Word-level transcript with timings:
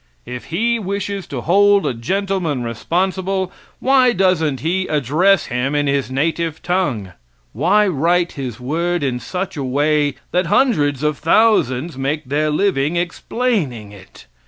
If 0.25 0.45
He 0.45 0.79
wishes 0.79 1.27
to 1.27 1.41
hold 1.41 1.85
a 1.85 1.93
gentleman 1.93 2.63
responsible, 2.63 3.51
why 3.79 4.13
doesn't 4.13 4.61
He 4.61 4.87
address 4.87 5.45
him 5.45 5.75
in 5.75 5.85
his 5.85 6.09
native 6.09 6.63
tongue? 6.63 7.13
Why 7.53 7.85
write 7.87 8.31
His 8.31 8.59
word 8.59 9.03
in 9.03 9.19
such 9.19 9.55
a 9.57 9.63
way 9.63 10.15
that 10.31 10.47
hundreds 10.47 11.03
of 11.03 11.19
thousands 11.19 11.99
make 11.99 12.25
their 12.25 12.49
living 12.49 12.95
explaining 12.95 13.91
it? 13.91 14.25